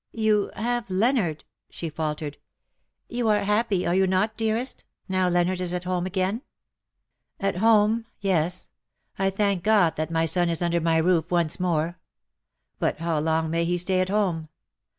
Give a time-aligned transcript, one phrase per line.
[0.29, 2.37] "You have Leonard," she faltered.''
[3.07, 6.41] You are happy, are you not, dearest, now Leonard is at home again." ^^
[7.39, 8.69] At home— yes,
[9.19, 11.99] I thank God that my son is under my roof once more.
[12.79, 14.49] But how long may he stay at home?